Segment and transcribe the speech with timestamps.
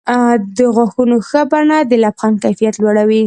[0.57, 3.19] د غاښونو ښه بڼه د لبخند کیفیت لوړوي.